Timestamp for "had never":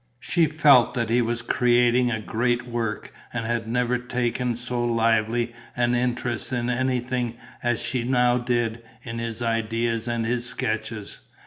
3.45-3.99